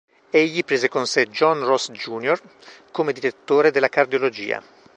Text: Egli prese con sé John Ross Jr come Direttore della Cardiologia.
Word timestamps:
Egli 0.31 0.63
prese 0.65 0.89
con 0.89 1.05
sé 1.05 1.27
John 1.29 1.63
Ross 1.63 1.91
Jr 1.91 2.41
come 2.91 3.13
Direttore 3.13 3.69
della 3.69 3.87
Cardiologia. 3.87 4.59